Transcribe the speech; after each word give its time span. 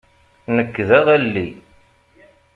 Nekk 0.55 0.75
d 0.87 0.89
aɣalli. 0.97 1.47